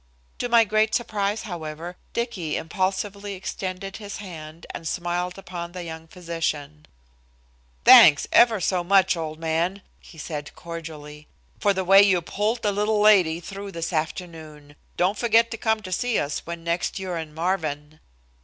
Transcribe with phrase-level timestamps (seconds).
[0.39, 6.07] To my great surprise, however, Dicky impulsively extended his hand and smiled upon the young
[6.07, 6.87] physician:
[7.85, 11.27] "Thanks ever so much, old man," he said cordially,
[11.59, 14.75] "for the way you pulled the little lady through this afternoon.
[14.97, 17.99] Don't forget to come to see us when next you're in Marvin."